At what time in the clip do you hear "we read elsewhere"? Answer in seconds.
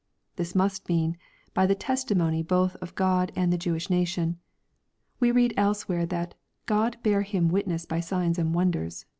5.19-6.07